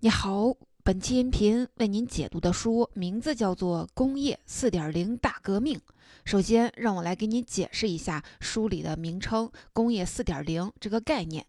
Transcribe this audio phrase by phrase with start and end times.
[0.00, 0.54] 你好，
[0.84, 5.78] 本期音频为您解读的书名字叫做《工业4.0大革命》。
[6.26, 11.46] 首先，让我来给你解释一下书里的名称“工业 4.0” 这个概念。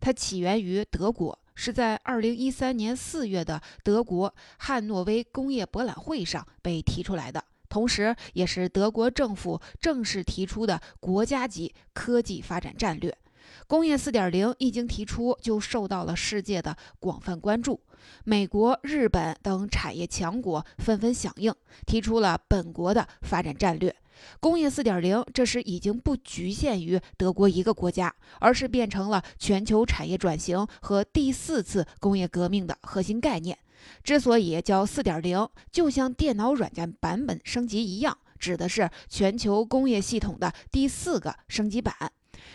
[0.00, 13.16] 它起源于德国，是在2013年4月的德国汉诺威工业博览会上被提出来的，同时也是德国政府正式提出的国家级科技发展战略。
[13.66, 17.80] 工业4.0一经提出，就受到了世界的广泛关注。
[18.24, 21.54] 美国、日本等产业强国纷纷响应，
[21.86, 23.94] 提出了本国的发展战略。
[24.38, 33.58] 工业4.0这时已经不局限于德国一个国家，而是变成了全球产业转型和第四次工业革命的核心概念。
[34.02, 41.94] 之所以叫4.0，就像电脑软件版本升级一样，指的是全球工业系统的第四个升级版。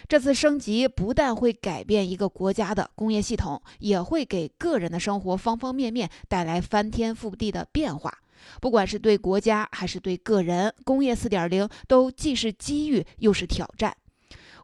[0.07, 8.13] 这次升级不但会改变一个国家的工业系统，也会给个人的生活方方面面带来翻天覆地的变化。
[8.61, 13.95] 不管是对国家还是对个人，工业4.0都既是机遇又是挑战。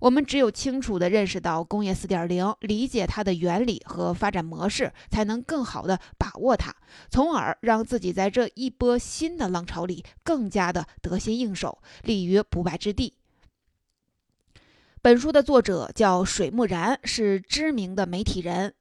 [0.02, 6.76] 我们只有清楚地认识到工业4.0，理解它的原理和发展模式，才能更好地把握它，
[7.10, 13.14] 从而让自己在这一波新的浪潮里更加的得心应手，立于不败之地。
[15.06, 18.74] 本书的作者叫水木然，是知名的媒体人，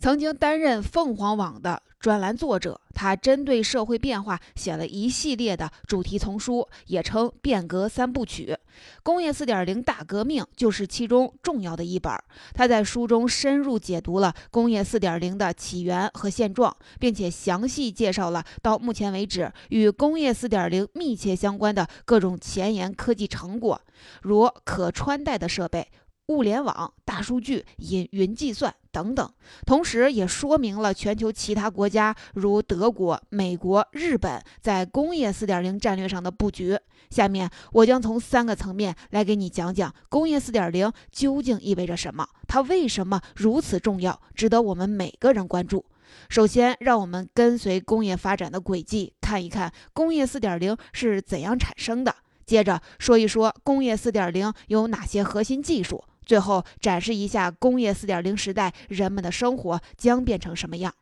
[0.00, 2.80] 曾经担任凤凰网的专栏作者。
[2.94, 8.56] 他针对社会变化写了一系列的主题丛书，也称“变革三部曲”。
[9.02, 12.12] 工业4.0大革命就是其中重要的一本。
[12.54, 23.78] 他在书中深入解读了工业4.0的起源和现状，并且详细介绍了到目前为止与工业4.0密切相关的各种前沿科技成果，
[24.22, 25.86] 如可穿戴的设备。
[26.28, 29.32] 物联网、大数据、云云计算等等，
[29.66, 36.78] 同时也说明了全球其他国家如德国、美国、日本在工业4.0战略上的布局。
[37.10, 45.84] 下面我将从三个层面来给你讲讲工业4.0究竟意味着什么，它为什么如此重要，值得我们每个人关注。
[46.28, 52.14] 首先，让我们跟随工业发展的轨迹，看一看工业4.0是怎样产生的。
[52.44, 56.02] 接着说一说工业4.0有哪些核心技术。
[56.30, 60.94] 最后展示一下工业4.0时代人们的生活将变成什么样。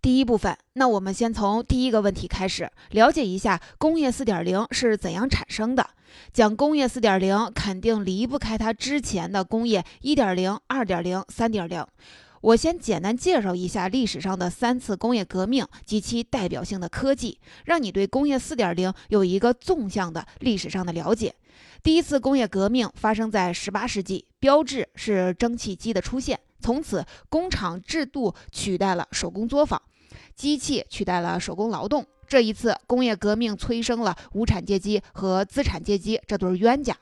[0.00, 5.90] 第一部分，那我们先从第一个问题开始，了解一下工业4.0是怎样产生的。
[6.32, 11.86] 讲工业4.0，肯定离不开它之前的工业1.0、2.0、3.0。
[12.40, 21.34] 我先简单介绍一下历史上的三次工业革命及其代表性的科技，让你对工业4.0有一个纵向的历史上的了解。
[21.82, 26.38] 第一次工业革命发生在十八世纪，标志是蒸汽机的出现。
[26.60, 29.80] 从此，工厂制度取代了手工作坊，
[30.34, 32.04] 机器取代了手工劳动。
[32.26, 36.94] 这一次工业革命催生了无产阶级和资产阶级这对冤家。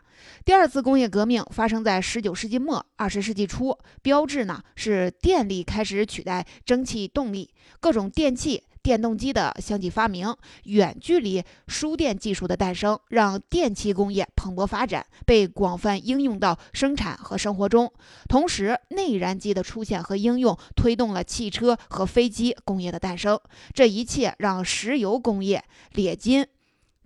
[0.44, 7.50] 第二次工业革命发生在十九世纪末、二十世纪初，标志呢是电力开始取代蒸汽动力，
[7.80, 8.62] 各种电器。
[8.86, 10.32] 电动机的相继发明，
[10.62, 17.92] 远距离输电技术的诞生，让电气工业蓬勃发展，被广泛应用到生产和生活中。
[18.28, 23.36] 同时，内燃机的出现和应用，推动了汽车和飞机工业的诞生。
[23.74, 25.64] 这一切让石油工业、
[25.96, 26.46] 冶金、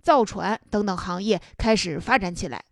[0.03, 2.63] 造船等等行业开始发展起来。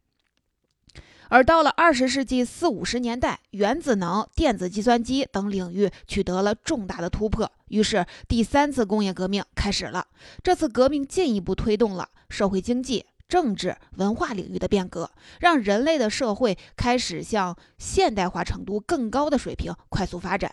[1.30, 10.08] 而到了二十世纪四五十年代，原子能、电子计算机等领域取得了重大的突破，于是第三次工业革命开始了。
[10.44, 20.52] 这次革命进一步推动了社会经济、政治、文化领域的变革，让人类的社会开始向现代化程度更高的水平快速发展。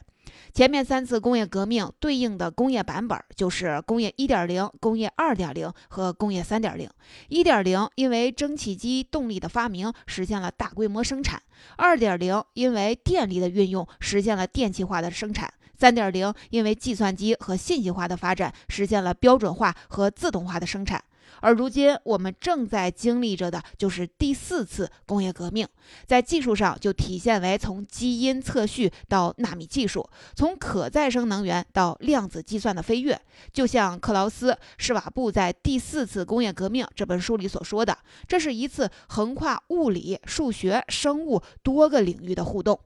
[0.52, 6.88] 前面三次工业革命对应的工业版本就是工业1.0、工业2.0和工业3.0。
[7.28, 11.42] 1.0因为蒸汽机动力的发明实现了大规模生产
[11.78, 21.02] ，2.0因为电力的运用实现了电气化的生产，3.0因为计算机和信息化的发展实现了标准化和自动化的生产。
[21.40, 25.66] 而如今，我们正在经历着的就是第四次工业革命，
[26.06, 33.20] 在技术上就体现为从基因测序到纳米技术，从可再生能源到量子计算的飞跃。
[33.52, 37.96] 就像克劳斯·施瓦布在《第四次工业革命》这本书里所说的，
[38.26, 42.78] 这是一次横跨物理、数学、生物多个领域的互动。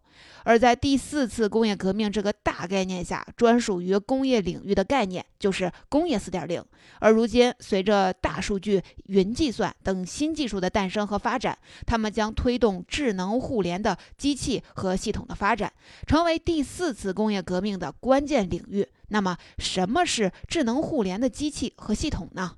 [0.45, 6.63] 而在第四次工业革命这个大概念下，专属于工业领域的概念就是工业4.0。
[6.99, 11.57] 而如今，随着大数据、云计算等新技术的诞生和发展，
[11.87, 15.73] 它们将推动智能互联的机器和系统的发展，
[16.07, 18.87] 成为第四次工业革命的关键领域。
[19.09, 22.57] 那么，什么是智能互联的机器和系统呢？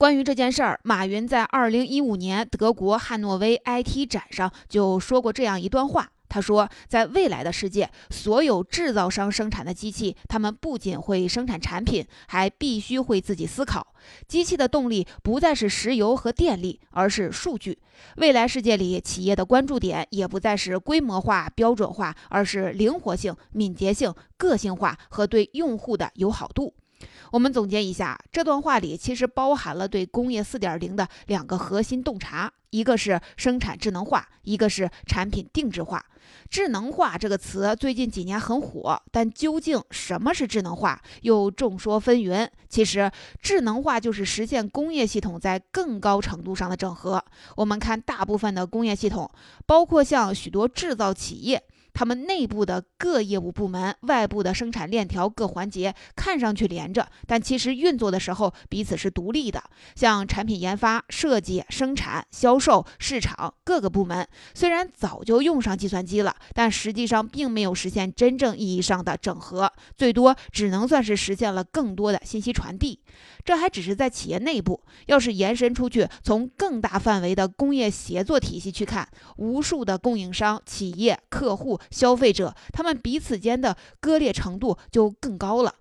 [0.00, 6.10] 关于这件事儿，马云在二零一五年德国汉诺威 IT 展上就说过这样一段话。
[6.26, 13.88] 他说，在未来的世界，所有制造商生产的机器，他们不仅会生产产品，还必须会自己思考。
[14.26, 17.78] 机器的动力不再是石油和电力，而是数据。
[18.16, 26.72] 未来世界里，企业的关注点也不再是规模化、标准化，而是灵活性、敏捷性、个性化和对用户的友好度。
[27.30, 36.04] 我们总结一下，这段话里其实包含了对工业四点零的两个核心洞察：一个是生产智能化，一个是产品定制化。
[36.48, 42.48] 智能化这个词最近几年很火，但究竟什么是智能化，又众说纷纭。
[42.68, 43.10] 其实，
[43.40, 47.24] 智能化就是实现工业系统在更高程度上的整合。
[47.56, 49.28] 我们看大部分的工业系统，
[49.66, 51.62] 包括像许多制造企业。
[51.92, 59.62] 他们内部的各业务部门、外部的生产链条各环节看上去连着，但其实运作的时候彼此是独立的。
[59.94, 73.00] 像产品研发、设计、生产、销售、市场各个部门，虽然早就用上计算机了，但实际上并没有实现真正意义上的整合，最多只能算是实现了更多的信息传递。
[73.44, 81.80] 这还只是在企业内部，要是延伸出去，从更大范围的工业协作体系去看，无数的供应商、企业、客户。
[81.90, 85.74] 消费者他们彼此间的割裂程度就更高了。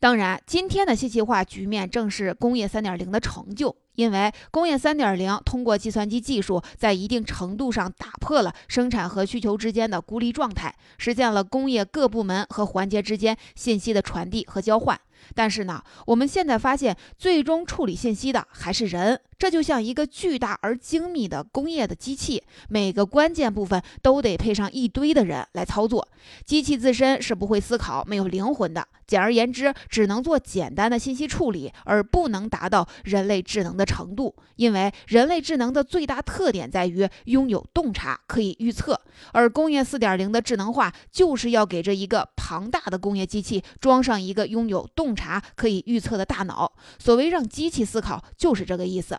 [0.00, 15.00] 当然，今天的信息化局面正是工业三点零的成就，因为工业三点零通过计算机技术，在一定程度上打破了生产和需求之间的孤立状态，实现了工业各部门和环节之间信息的传递和交换。
[15.34, 19.20] 但是呢，我们现在发现，最终处理信息的还是人。
[19.38, 26.08] 这就像一个巨大而精密的工业的机器，每个关键部分都得配上一堆的人来操作。
[26.44, 28.86] 机器自身是不会思考、没有灵魂的。
[29.06, 34.34] 简而言之，只能做简单的信息处理，而不能达到人类智能的程度。
[34.56, 39.00] 因为人类智能的最大特点在于拥有洞察，可以预测。
[39.32, 46.72] 而工业四点零的智能化，就是要给这一个庞大的工业机器装上一个拥有洞察、可以预测的大脑。
[46.98, 49.18] 所谓让机器思考，就是这个意思。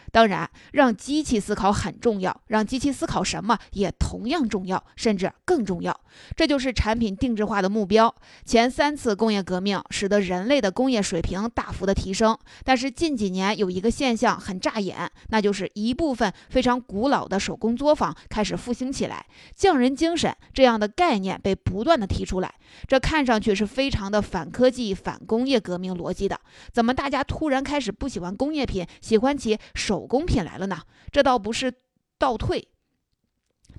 [0.11, 5.97] 当然，让机器思考很重要，让机器思考什么也同样重要，甚至更重要。
[6.35, 8.13] 这就是产品定制化的目标。
[8.45, 19.25] 前三次工业革命使得人类的工业水平大幅的提升，但是近几年有一个现象很扎眼，那就是一部分非常古老的手工作坊开始复兴起来，
[19.55, 22.53] 匠人精神这样的概念被不断的提出来。
[22.85, 26.37] 这看上去是非常的反科技、反工业革命逻辑的。
[26.73, 30.00] 怎么大家突然开始不喜欢工业品，喜欢起手？
[30.01, 30.81] 手工品来了呢，
[31.11, 31.71] 这倒不是
[32.17, 32.67] 倒退。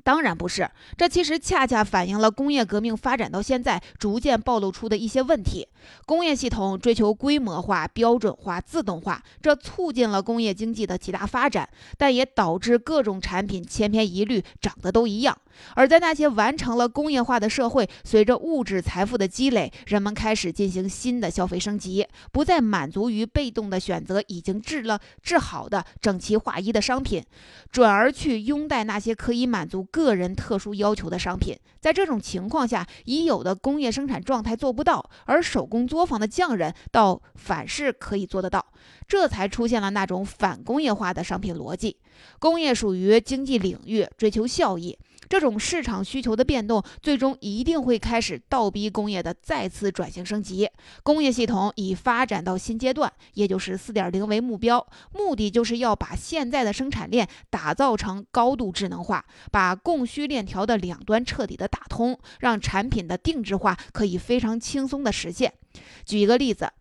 [0.04, 5.66] 当然不是，这其实恰恰反映了工业革命发展到现在逐渐暴露出的一些问题。
[6.06, 15.36] 工业系统追求规模化、标准化、自动化，这促进了工业经济的极大发展，但也导致各种产品千篇一律，长得都一样。
[15.74, 27.22] 而在那些完成了工业化的社会，随着物质财富的积累，人们开始进行新的消费升级，不再满足于被动的选择已经制了制好的整齐划一的商品，
[27.70, 29.82] 转而去拥戴那些可以满足。
[29.92, 38.62] 个人特殊要求的商品，在这种情况下，已有的工业生产状态做不到，而手工作坊的匠人倒反是可以做得到，
[39.08, 41.96] 这才出现了那种反工业化的商品逻辑。
[42.38, 44.98] 工业属于经济领域，追求效益。
[45.30, 50.68] 这种市场需求的变动，最终一定会开始倒逼工业的再次转型升级。
[51.02, 65.54] 工业系统已发展到新阶段，也就是四点零为目标，目的就是要把现在的生产链打造成高度智能化，把供需链条的两端彻底的打通，让产品的定制化可以非常轻松的实现。
[66.04, 66.72] 举一个例子，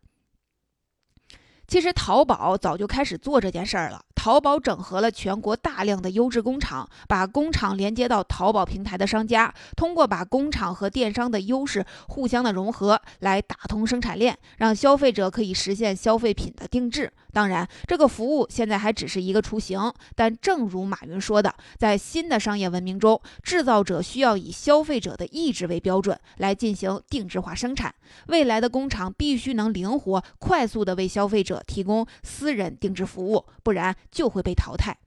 [1.67, 4.05] 其实淘宝早就开始做这件事儿了。
[4.21, 17.11] 淘宝整合了全国大量的优质工厂，把工厂连接到淘宝平台的商家，通过把工厂和电商的优势互相的融合，来打通生产链，让消费者可以实现消费品的定制。
[17.33, 27.91] 当然，这个服务现在还只是一个雏形，但正如马云说的，在新的商业文明中，制造者需要以消费者的意志为标准来进行定制化生产。
[28.27, 33.95] 未来的工厂必须能灵活、快速地为消费者提供私人定制服务，不然。
[34.11, 34.97] 就会被淘汰。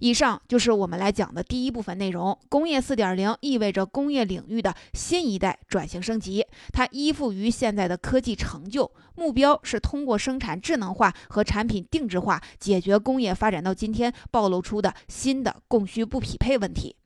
[0.00, 2.36] 以上就是我们来讲的第一部分内容。
[2.48, 16.96] 工业四点零意味着工业领域的新一代转型升级，它依附于现在的科技成就，目标是通过生产智能化和产品定制化，解决工业发展到今天暴露出的新的供需不匹配问题。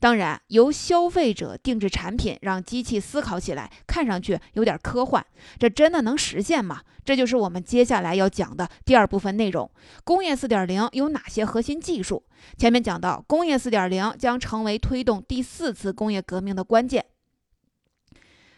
[0.00, 5.24] 当然，由消费者定制产品，让机器思考起来，看上去有点科幻。
[5.58, 6.80] 这真的能实现吗？
[7.04, 9.70] 这就是我们接下来要讲的第二部分内容。
[10.02, 12.22] 工业四点零有哪些核心技术？
[12.56, 17.04] 前面讲到，工业四点零将成为推动第四次工业革命的关键。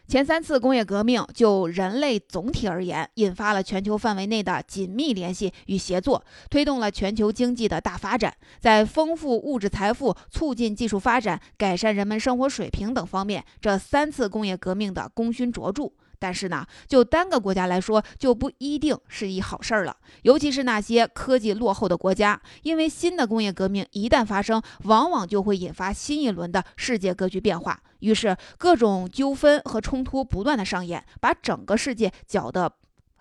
[0.09, 8.35] 前三次工业革命就人类总体而言，引发了全球范围内的紧密联系与协作，推动了全球经济的大发展。
[8.61, 15.91] 在丰富物质财富、促进技术发展、改善人们生活水平等方面，这三次工业革命的功勋卓著。
[16.23, 19.97] 但是呢，就单个国家来说，就不一定是一好事儿了。
[20.23, 27.83] 尤其是那些科技落后的国家，因为新的工业革命一旦发生，往往就会引发新一轮的世界格局变化。
[27.99, 32.73] 于是，各种纠纷和冲突不断的上演，把整个世界搅得。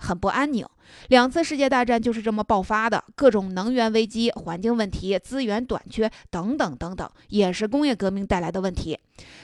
[0.01, 0.65] 很不安宁，
[1.09, 3.03] 两次世界大战就是这么爆发的。
[3.15, 8.99] 各种能源危机、环境问题、资源短缺等等等等，也是工业革命带来的问题。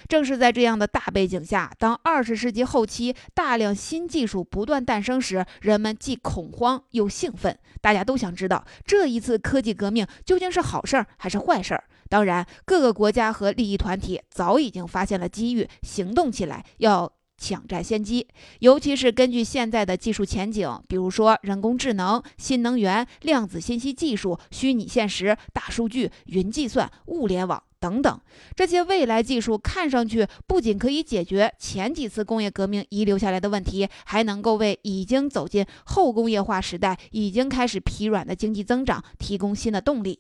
[0.08, 7.56] 正是在这样的大背景下，当二十世纪后期大量新技术不断诞生时，人们既恐慌又兴奋。
[7.80, 11.84] 大家都想知道，这一次科技革命究竟是好事儿还是坏事儿？
[12.10, 17.14] 当然，各个国家和利益团体早已经发现了机遇，行动起来要。
[17.38, 18.28] 抢占先机，
[18.60, 28.20] 尤其是根据现在的技术前景，比如说人工智能、新能源、量子信息技术、虚拟现实、大数据、云计算、物联网等等
[28.56, 40.20] 这些未来技术，看上去不仅可以解决前几次工业革命遗留下来的问题，还能够为已经走进后工业化时代、已经开始疲软的经济增长提供新的动力。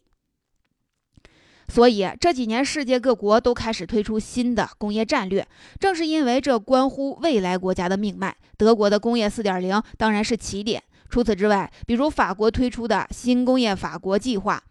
[1.67, 5.45] 所以这几年，世界各国都开始推出新的工业战略，
[5.79, 8.35] 正是因为这关乎未来国家的命脉。
[8.57, 10.81] 德国的工业4.0当然是起点。
[11.09, 14.63] 除此之外，比如法国推出的新工业法国计划，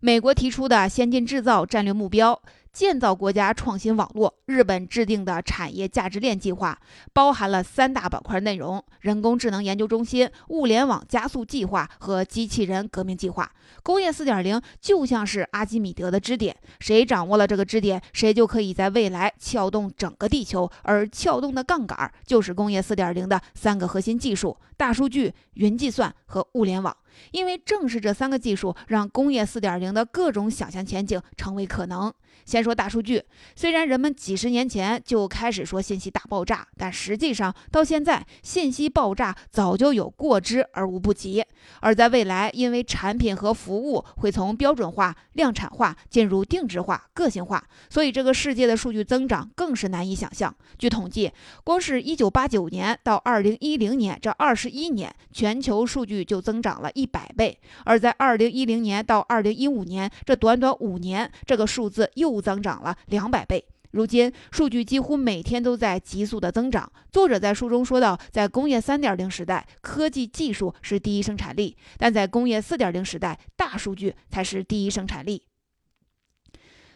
[0.00, 2.40] 美国提出的先进制造战略目标。
[2.72, 4.34] 建造国家创新网络。
[4.46, 6.78] 日本制定的产业价值链计划
[7.12, 13.50] 包含了三大板块内容：人工智能研究中心、物联网加速计划和机器人革命计划。
[13.82, 20.68] 工业四点零就像是阿基米德的支点，谁掌握了这个支点，谁就可以在未来撬动整个地球。
[20.82, 26.96] 而撬动的杠杆就是工业四点零的三个核心技术：大数据、云计算和物联网。
[27.32, 32.12] 因为正是这三个技术，让工业四点零的各种想象前景成为可能。
[32.44, 33.22] 先说大数据，
[33.54, 41.44] 虽然人们几十年前就开始说信息大爆炸，但实际上到现在，信息爆炸早就有过之而无不及。
[41.80, 50.52] 而在未来，因为产品和服务会从标准化、量产化进入定制化、个性化，所以这个世界的数据增长更是难以想象。
[50.78, 51.30] 据统计，
[51.62, 63.66] 光是一九八九年到二零一零年这二十一年，全球数据就增长了一百倍；而在二零一零年到二零一五年这短短五年，这个数字又增长了两百倍。
[63.90, 66.92] 如今，数据几乎每天都在急速的增长。
[67.10, 75.42] 作者在书中说到，在工业三点零时代，科技技术是第一生产力；但在工业四点零时代，大数据才是第一生产力。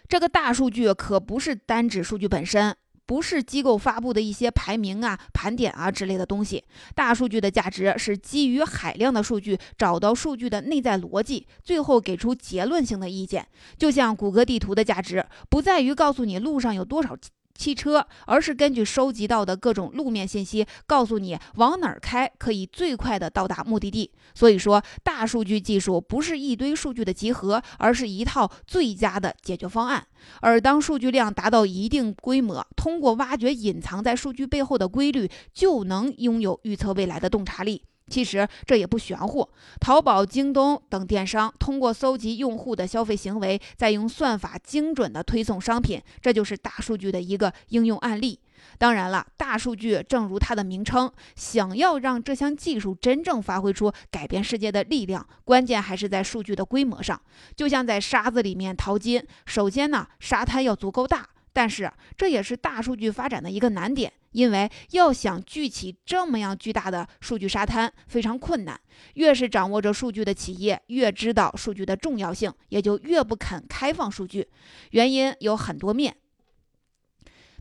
[0.06, 2.76] 这个大数据可不是单指数据本身。
[3.06, 6.64] 不是机构发布的一些排名啊、盘点啊之类的东西。
[6.94, 13.46] 大数据的价值是基于海量的数据，找到数据的内在逻辑，最后给出结论性的意见。
[13.76, 17.16] 就像谷歌地图的价值，不在于告诉你路上有多少。
[17.56, 24.10] 汽车，而是根据收集到的各种路面信息，告诉你往哪儿开可以最快的到达目的地。
[24.34, 30.06] 所以说，大数据技术不是一堆数据的集合，而是一套最佳的解决方案。
[30.40, 37.82] 而当数据量达到一定规模，通过挖掘隐藏在数据背后的规律，就能拥有预测未来的洞察力。
[38.08, 39.48] 其实这也不玄乎，
[39.80, 48.38] 淘宝、京东等电商通过搜集用户的消费行为，再用算法精准的推送商品，这就是大数据的一个应用案例。
[48.78, 57.20] 当然了，大数据正如它的名称，想要让这项技术真正发挥出改变世界的力量，关键还是在数据的规模上。
[57.56, 61.28] 就像在沙子里面淘金，首先呢，沙滩要足够大。
[61.54, 68.78] 但是这也是大数据发展的一个难点，因为要想聚起这么样巨大的数据沙滩非常困难。
[69.14, 74.48] 越是掌握着数据的企业，越知道数据的重要性，也就越不肯开放数据。
[74.90, 76.16] 原因有很多面，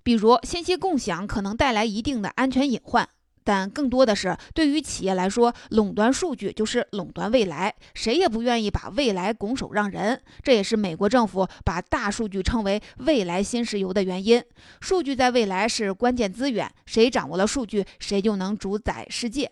[0.02, 3.08] 比如信息共享可能带来一定的安全隐患。
[3.44, 10.22] 但更多的是对于企业来说，垄断数据就是垄断未来，谁也不愿意把未来拱手让人。
[10.42, 14.44] 这也是美国政府把大数据称为未来新石油的原因。
[14.82, 19.52] 数据在未来是关键资源，谁掌握了数据，谁就能主宰世界。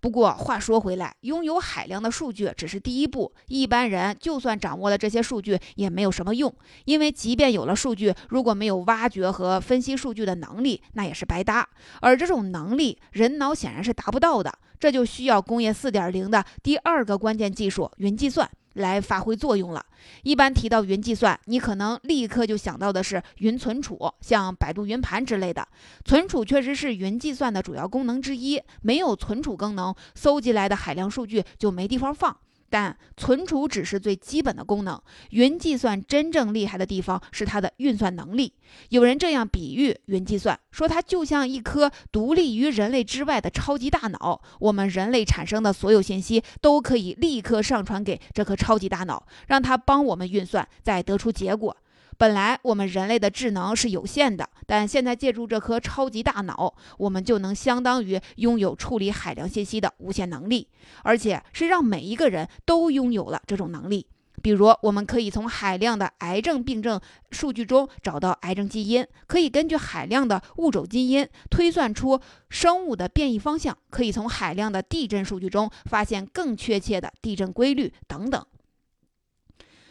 [0.00, 3.32] 不过话说回来，拥有海量的数据只是第一步。
[3.48, 11.68] 一般人就算掌握了这些数据，也没有什么用，因为即便有了数据，如果没有挖掘和分析数据的能力，那也是白搭。
[12.00, 14.52] 而这种能力，人脑显然是达不到的。
[14.78, 18.48] 这就需要工业四点零的第二个关键技术——云计算。
[18.78, 19.84] 来发挥作用了。
[20.22, 25.66] 一般提到云计算，你可能立刻就想到的是云存储，像百度云盘之类的。
[26.04, 32.36] 存储确实是云计算的主要功能之一，没有存储功能，搜集来的海量数据就没地方放。
[32.70, 38.52] 但存储只是最基本的功能，云计算真正厉害的地方是它的运算能力。
[38.90, 51.76] 有人这样比喻云计算，说它就像一颗独立于人类之外的超级大脑，我们人类产生的所有信息都可以立刻上传给这颗超级大脑，让它帮我们运算，再得出结果。
[52.18, 60.66] 本来我们人类的智能是有限的，但现在借助这颗超级大脑，我们就能相当于拥有处理海量信息的无限能力，
[61.04, 64.04] 而且是让每一个人都拥有了这种能力。
[64.42, 78.44] 比如，我们可以从海量的癌症病症数据中找到癌症基因，可以根据海量的物种基因推算出生物的变异方向，可以从海量的地震数据中发现更确切的地震规律等等。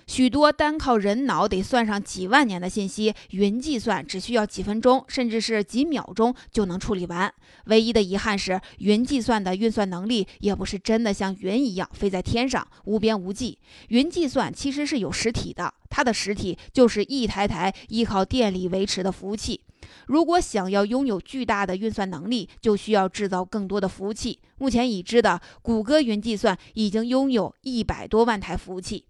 [0.07, 7.31] 许多单靠人脑得算上几万年的信息，云计算只需要几分钟，甚至是几秒钟就能处理完。
[7.65, 13.59] 唯一的遗憾是，云计算的运算能力也不是真的像云一样飞在天上无边无际。
[13.89, 19.59] 云计算其实是有实体的，它的实体就是一台台依靠电力维持的服务器。
[20.07, 24.39] 如果想要拥有巨大的运算能力，就需要制造更多的服务器。
[24.57, 29.03] 目前已知的，谷歌云计算已经拥有一百多万台服务器。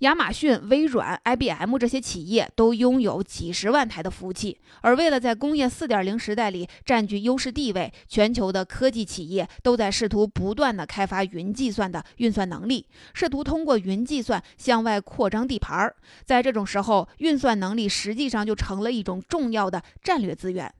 [0.00, 15.96] 亚马逊、微软、IBM 这些企业都拥有几十万台的服务器，而为了在工业4.0时代里占据优势地位，全球的科技企业都在试图不断的开发云计算的运算能力，试图通过云计算向外扩张地盘儿。
[16.26, 20.70] 在这种时候，运算能力实际上就成了一种重要的战略资源。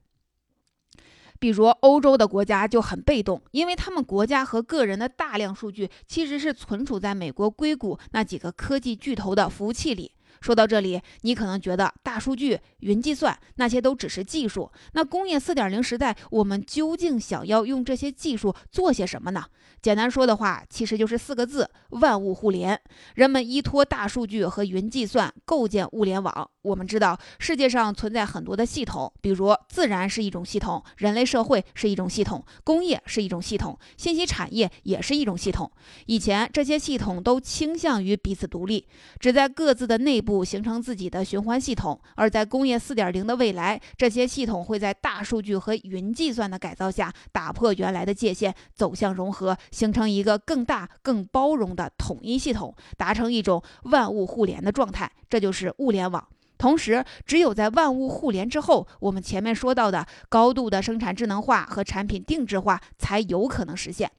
[1.39, 10.11] 比如欧洲的国家就很被动，因为他们国家和个人的大量数据其实是存储在美国硅谷那几个科技巨头的服务器里。
[10.39, 14.71] 说到这里，你可能觉得大数据、云计算那些都只是技术。
[14.93, 19.45] 那工业四点零时代，我们究竟想要用这些技术做些什么呢？
[19.81, 22.79] 简单说的话，其实就是四个字：万物互联。
[23.15, 26.49] 人们依托大数据和云计算构建物联网。
[26.63, 35.71] 我们知道，世界上存在很多的系统，比如自然是一种系统，人类社会是一种系统，工业是一种系统，信息产业也是一种系统。
[36.07, 38.85] 以前这些系统都倾向于彼此独立，
[39.19, 41.97] 只在各自的内部形成自己的循环系统。
[42.15, 55.11] 而在工业四点零的未来，这些系统会在大数据和云计算的改造下，打破原来的界限，走向融合，形成一个更大、更包容的统一系统，达成一种万物互联的状态。
[55.29, 56.27] 这就是物联网。
[56.57, 64.11] 同时，只有在万物互联之后，我们前面说到的高度的生产智能化和产品定制化才有可能实现。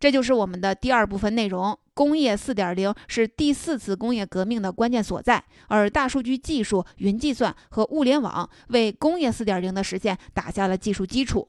[0.00, 1.78] 这就是我们的第二部分内容。
[1.94, 11.46] 工业四点零是第四次工业革命的关键所在，而大数据技术、云计算和物联网为工业四点零的实现打下了技术基础。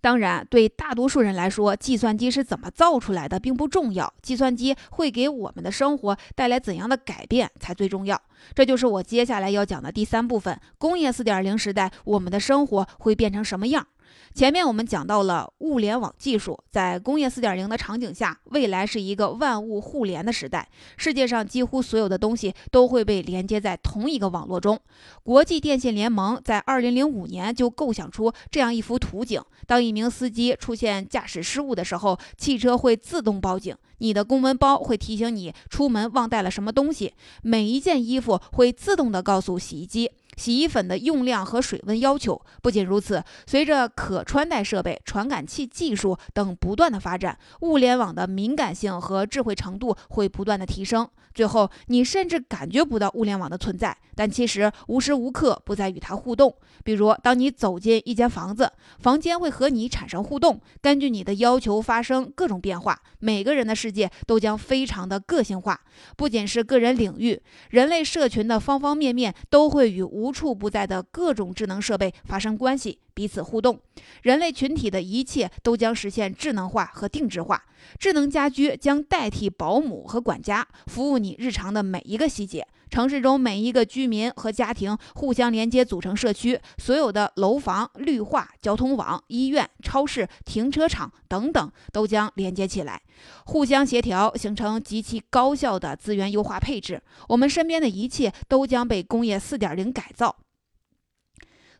[0.00, 8.20] 当然，对大多数人来说，计算机是怎么造出来的并不重要，计算机会给我们的生活带来怎样的改变才最重要。
[8.54, 13.86] 这就是我接下来要讲的第三部分：工业四点零时代，我们的生活会变成什么样？
[14.34, 20.68] 前面我们讲到了物联网技术，在工业四点零的场景下，未来是一个万物互联的时代。
[20.96, 24.78] 世界上几乎所有的东西都会被连接在同一个网络中。
[25.24, 37.08] 国际电信联盟在二零零五年就构想出这样一幅图景：当一名司机出现驾驶失误的时候，汽车会自动报警；你的公文包会提醒你出门忘带了什么东西；
[37.42, 40.12] 每一件衣服会自动的告诉洗衣机。
[40.38, 42.40] 洗衣粉的用量和水温要求。
[42.62, 51.06] 不仅如此，随着可穿戴设备、传感器技术等不断的发展，物联网的敏感性和智慧程度会不断的提升。
[51.34, 56.52] 最后，你甚至感觉不到物联网的存在，但其实无时无刻不在与它互动。
[56.82, 63.00] 比如，当你走进一间房子，房间会和你产生互动，根据你的要求发生各种变化。
[63.20, 65.80] 每个人的世界都将非常的个性化。
[66.16, 73.80] 不仅是个人领域，人类社群的方方面面都会与无无处不在的各种智能设备发生关系，彼此互动。
[74.20, 77.64] 人类群体的一切都将实现智能化和定制化。
[77.98, 82.66] 智能家居将代替保姆和管家，服务你日常的每一个细节。
[82.90, 86.60] 城市中每一个居民和家庭互相连接，组成社区。
[86.78, 93.00] 所有的楼房、绿化、交通网、医院、超市、停车场等等，都将连接起来，
[93.46, 97.02] 互相协调，形成极其高效的资源优化配置。
[97.28, 100.36] 我们身边的一切都将被工业四点零改造。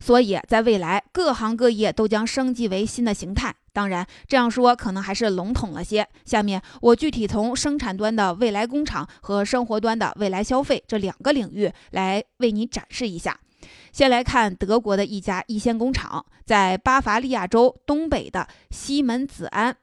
[0.00, 3.54] 所以在未来，各行各业都将升级为新的形态。
[3.72, 6.06] 当然，这样说可能还是笼统了些。
[6.24, 13.38] 下面我具体从生产端的未来工厂和生活端的未来消费这两个领域来为你展示一下。
[13.92, 19.76] 先来看德国的一家一线工厂，在巴伐利亚州东北的西门子安。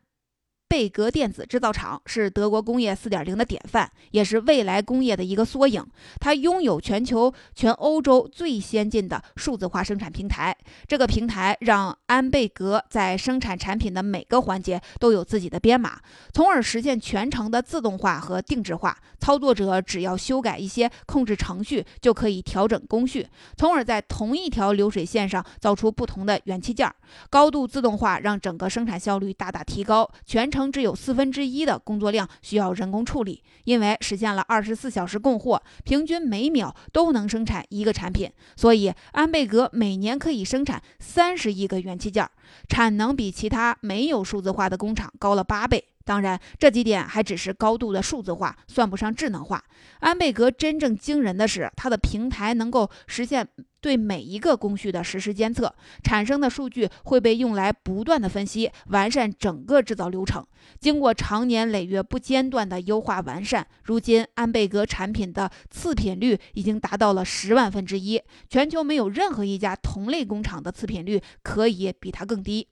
[0.67, 5.85] 贝格电子制造厂是德国工业4.0的典范，也是未来工业的一个缩影。
[6.19, 10.55] 它拥有全球、全欧洲最先进的数字化生产平台。
[10.87, 15.99] 这个平台让安贝格在生产产品的每个环节都有自己的编码，
[16.33, 18.97] 从而实现全程的自动化和定制化。
[19.19, 26.91] 操作者只要修改一些控制程序，就可以调整工序，从而在同一条流水线上造出不同的元器件。
[27.29, 42.27] 高度自动化让整个生产效率大大提高，全称只有四分之一的工作量需要人工处理，因为实现了二十四小时供货，平均每秒都能生产一个产品，所以安贝格每年可以生产三十亿个元器件，
[42.69, 45.94] 产能比其他没有数字化的工厂高了八倍。
[46.05, 49.61] 当然，这几点还只是高度的数字化，算不上智能化。
[50.01, 53.47] 安贝格真正惊人的是，它的平台能够实现
[53.81, 60.45] 对每一个工序的实时监测，产生的数据会被用来不断的分析，完善整个制造流程。
[60.79, 72.67] 经过长年累月不间断的优化完善，如今安贝格产品的次品率已经达到了十万分之一，全球没有任何一家同类工厂的次品率可以比它更低。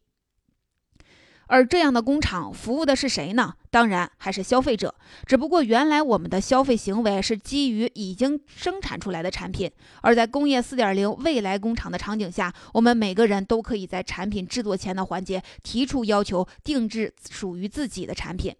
[1.47, 3.53] 而这样的工厂服务的是谁呢？
[3.69, 4.93] 当然还是消费者。
[5.25, 9.69] 只不过原来我们的消费行为是基于已经生产出来的产品，
[10.01, 18.55] 而在工业四点零未来工厂的场景下，我们每个人都可以在产品制作前的环节提出要求，定制属于自己的产品。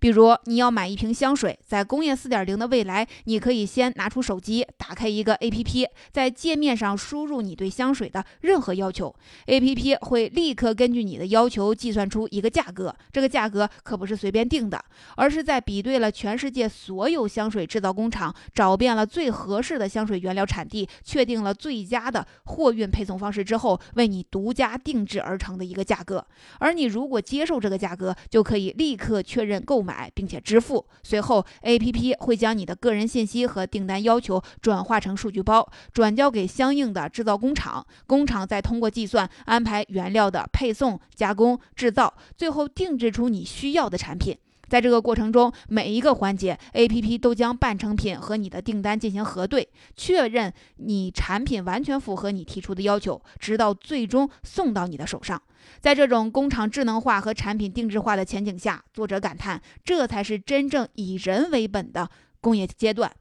[0.00, 9.14] 比如你要买一瓶香水，在工业四点零的未来，你可以先拿出手机，打开一个 APP，在界面上输入你对香水的任何要求
[9.46, 12.94] ，APP 会立刻根据你的要求计算出一个价格。
[13.12, 14.82] 这个价格可不是随便定的，
[15.16, 26.24] 而是在比对了全世界所有香水制造工厂，找遍了最合适的香水原料产地，确定了最佳的货运配送方式之后，为你独家定制而成的一个价格。
[26.58, 29.56] 而你如果接受这个价格，就可以立刻确认。
[29.66, 44.38] 购买并且支付，随后 A P P 会将你的个人信息和订单要求转化成数据包，转交给相应的制造工厂，工厂再通过计算安排原料的配送、加工、制造，最后定制出你需要的产品。
[44.68, 55.40] 在这个过程中，每一个环节，A P P 都将半成品和你的订单进行核对，确认你产品完全符合你提出的要求，直到最终送到你的手上。
[55.80, 63.12] 在这种工厂智能化和产品定制化的前景下，作者感叹，这才是真正以人为本的工业阶段。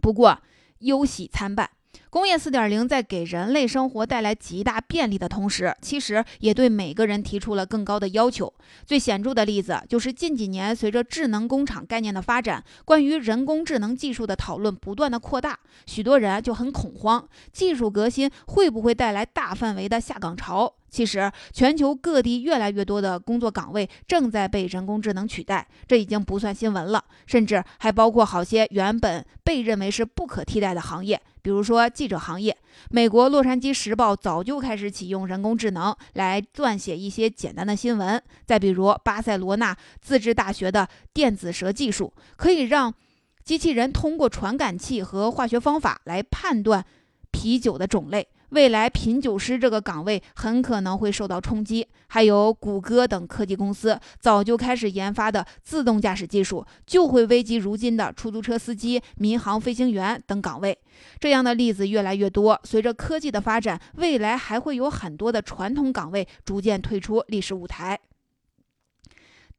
[0.00, 0.40] 不过，
[0.78, 1.70] 忧喜参半。
[2.10, 8.52] 工业四点零在给人类生活带来极大便利的同时，其实也对每个人提出了更高的要求。
[8.84, 20.74] 最显著的例子就是近几年随着智能工厂概念的发展，关于人工智能技术的讨论不断的扩大，许多人就很恐慌：技术革新会不会带来大范围的下岗潮？
[20.90, 27.04] 其实，全球各地越来越多的工作岗位正在被人工智能取代，这已经不算新闻了。
[27.26, 32.56] 甚至还包括好些原本被认为是不可替代的行业，比如说记者行业。
[32.88, 38.22] 美国《洛杉矶时报》早就开始启用人工智能来撰写一些简单的新闻。
[38.46, 42.94] 再比如，巴塞罗那自治大学的电子蛇技术，可以让
[43.44, 46.82] 机器人通过传感器和化学方法来判断
[47.30, 48.26] 啤酒的种类。
[48.50, 60.76] 未来品酒师这个岗位很可能会受到冲击，还有谷歌等科技公司早就开始研发的自动驾驶技术，就会危及如今的出租车司机、民航飞行员等岗位。
[61.18, 62.60] 这样的例子越来越多。
[62.64, 67.98] 随着科技的发展，未来还会有很多的传统岗位逐渐退出历史舞台。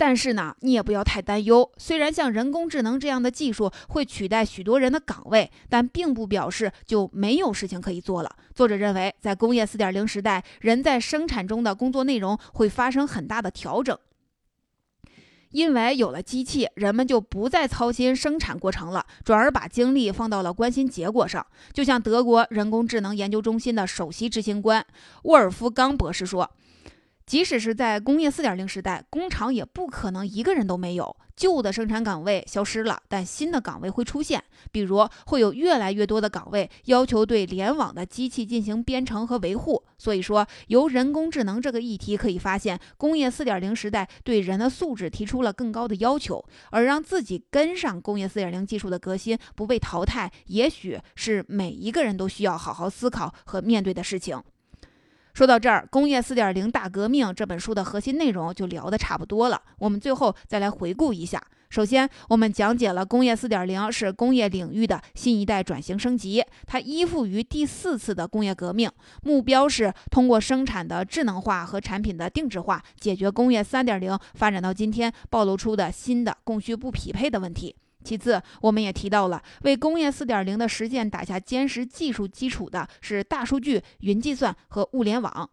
[0.03, 1.71] 但是呢，你也不要太担忧。
[1.77, 8.35] 虽然像人工智能这样的技术会取代许多人的岗位，但并不表示就没有事情可以做了。
[8.55, 13.95] 作者认为，在工业4.0时代，人在生产中的工作内容会发生很大的调整。
[15.51, 21.45] 因为有了机器，人们就不再操心生产过程了，转而把精力放到了关心结果上。
[21.73, 24.83] 就像德国人工智能研究中心的首席执行官
[25.25, 26.49] 沃尔夫冈博士说。
[27.31, 31.15] 即使是在工业四点零时代，工厂也不可能一个人都没有。
[31.33, 34.43] 旧的生产岗位消失了，但新的岗位会出现。
[34.69, 39.81] 比如，会有越来越多的岗位要求对联网的机器进行编程和维护。
[39.97, 54.43] 所以说，由人工智能这个议题可以发现，工业四点零时代对人的素质提出了更高的要求，而让自己跟上工业四点零技术的革新，不被淘汰，也许是每一个人都需要好好思考和面对的事情。
[55.33, 59.61] 说到这儿，《工业4.0大革命》这本书的核心内容就聊得差不多了。
[59.79, 61.41] 我们最后再来回顾一下。
[61.69, 68.91] 首先，我们讲解了工业4.0是工业领域的新一代转型升级，它依附于第四次的工业革命，
[69.23, 77.73] 目标是通过生产的智能化和产品的定制化，解决工业3.0发展到今天暴露出的新的供需不匹配的问题。
[78.03, 85.49] 其次，我们也提到了为工业4.0的实践打下坚实技术基础的是大数据、云计算和物联网。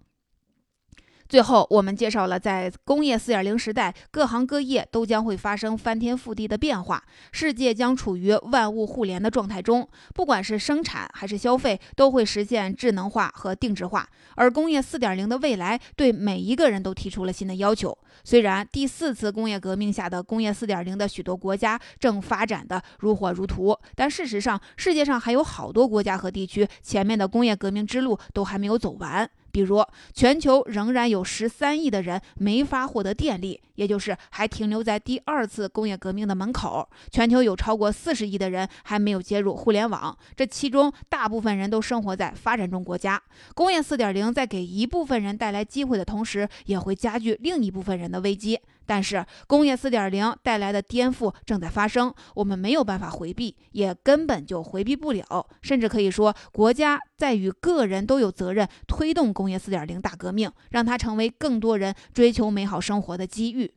[1.29, 14.09] 最后，我们介绍了在工业4.0时代，各行各业都将会发生翻天覆地的变化，世界将处于万物互联的状态中，不管是生产还是消费，都会实现智能化和定制化。
[14.37, 17.97] 而工业4.0的未来，对每一个人都提出了新的要求。
[18.25, 29.29] 虽然第四次工业革命下的工业4.0的许多国家正发展的如火如荼，但事实上，世界上还有好多国家和地区，前面的工业革命之路都还没有走完。
[29.51, 36.89] 比如，全球仍然有十三亿的人没法获得电力，也就是还停留在第二次工业革命的门口。
[37.11, 43.21] 全球有超过四十亿的人还没有接入互联网，这其中大部分人都生活在发展中国家。
[43.55, 48.61] 工业四点零在给一部分人带来机会的同时，也会加剧另一部分人的危机。
[48.89, 55.47] 但是，工业四点零带来的颠覆正在发生，我们没有办法回避，也根本就回避不了。
[55.61, 63.75] 甚至可以说，国家在与个人都有责任推动工业四点零大革命，让它成为更多人追求美好生活的机遇。